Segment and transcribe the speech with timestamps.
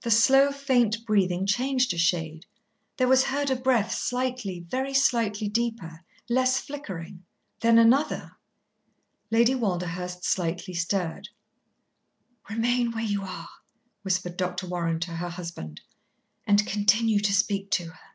[0.00, 2.44] The slow, faint breathing changed a shade;
[2.96, 7.22] there was heard a breath slightly, very slightly deeper, less flickering,
[7.60, 8.32] then another.
[9.30, 11.28] Lady Walderhurst slightly stirred.
[12.48, 13.48] "Remain where you are,"
[14.02, 14.66] whispered Dr.
[14.66, 15.80] Warren to her husband,
[16.48, 18.08] "and continue to speak to her.